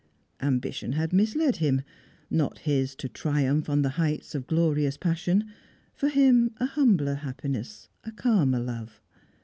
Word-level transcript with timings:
Ambition 0.41 0.93
had 0.93 1.13
misled 1.13 1.57
him; 1.57 1.83
not 2.27 2.57
his 2.57 2.95
to 2.95 3.07
triumph 3.07 3.69
on 3.69 3.83
the 3.83 3.89
heights 4.01 4.33
of 4.33 4.47
glorious 4.47 4.97
passion; 4.97 5.51
for 5.93 6.09
him 6.09 6.49
a 6.57 6.65
humbler 6.65 7.13
happiness 7.13 7.87
a 8.03 8.11
calmer 8.11 8.57
love. 8.59 8.99